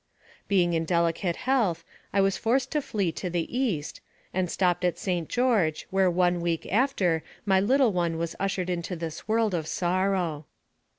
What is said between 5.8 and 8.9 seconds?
where one week after my little one was ushered